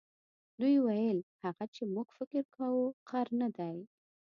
دوی 0.59 0.75
ویل 0.85 1.19
هغه 1.43 1.65
چې 1.75 1.83
موږ 1.93 2.07
فکر 2.17 2.43
کاوه 2.55 2.85
غر 3.09 3.27
نه 3.41 3.49
دی. 3.57 3.77